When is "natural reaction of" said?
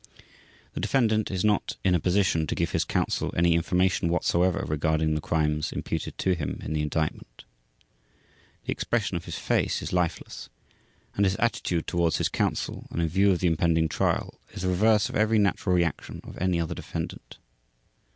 15.37-16.35